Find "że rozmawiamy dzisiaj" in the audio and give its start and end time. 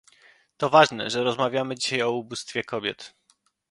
1.09-2.01